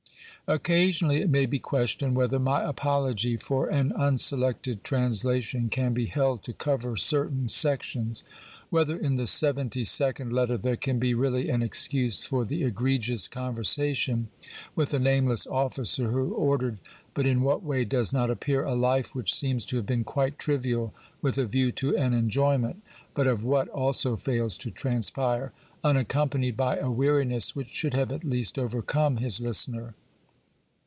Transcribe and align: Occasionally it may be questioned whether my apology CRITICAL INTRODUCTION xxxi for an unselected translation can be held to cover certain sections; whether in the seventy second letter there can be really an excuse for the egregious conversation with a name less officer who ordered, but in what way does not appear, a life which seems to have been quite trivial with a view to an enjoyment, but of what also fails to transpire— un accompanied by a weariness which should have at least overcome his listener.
Occasionally 0.47 1.21
it 1.21 1.29
may 1.29 1.45
be 1.45 1.59
questioned 1.59 2.15
whether 2.17 2.37
my 2.37 2.61
apology 2.63 3.37
CRITICAL 3.37 3.57
INTRODUCTION 3.69 3.87
xxxi 3.91 3.95
for 3.95 4.03
an 4.03 4.09
unselected 4.11 4.83
translation 4.83 5.69
can 5.69 5.93
be 5.93 6.07
held 6.07 6.43
to 6.43 6.51
cover 6.51 6.97
certain 6.97 7.47
sections; 7.47 8.21
whether 8.69 8.97
in 8.97 9.15
the 9.15 9.27
seventy 9.27 9.85
second 9.85 10.33
letter 10.33 10.57
there 10.57 10.75
can 10.75 10.99
be 10.99 11.13
really 11.13 11.47
an 11.47 11.61
excuse 11.61 12.25
for 12.25 12.43
the 12.43 12.63
egregious 12.63 13.29
conversation 13.29 14.27
with 14.75 14.93
a 14.93 14.99
name 14.99 15.27
less 15.27 15.47
officer 15.47 16.09
who 16.11 16.33
ordered, 16.33 16.79
but 17.13 17.25
in 17.25 17.43
what 17.43 17.63
way 17.63 17.85
does 17.85 18.11
not 18.11 18.29
appear, 18.29 18.61
a 18.65 18.75
life 18.75 19.15
which 19.15 19.33
seems 19.33 19.65
to 19.67 19.77
have 19.77 19.85
been 19.85 20.03
quite 20.03 20.37
trivial 20.37 20.93
with 21.21 21.37
a 21.37 21.45
view 21.45 21.71
to 21.71 21.95
an 21.95 22.13
enjoyment, 22.13 22.81
but 23.13 23.27
of 23.27 23.45
what 23.45 23.69
also 23.69 24.17
fails 24.17 24.57
to 24.57 24.69
transpire— 24.69 25.53
un 25.83 25.95
accompanied 25.95 26.57
by 26.57 26.75
a 26.75 26.91
weariness 26.91 27.55
which 27.55 27.69
should 27.69 27.93
have 27.93 28.11
at 28.11 28.25
least 28.25 28.59
overcome 28.59 29.15
his 29.17 29.39
listener. 29.39 29.93